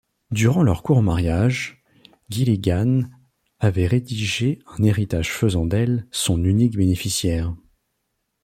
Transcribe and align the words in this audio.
Durant 0.31 0.63
leur 0.63 0.81
court 0.81 1.03
mariage, 1.03 1.83
Gilligan 2.27 3.01
avait 3.59 3.85
rédigé 3.85 4.57
un 4.65 4.81
héritage 4.81 5.31
faisant 5.31 5.67
d’elle 5.67 6.07
son 6.09 6.43
unique 6.43 6.75
bénéficiaire. 6.75 7.53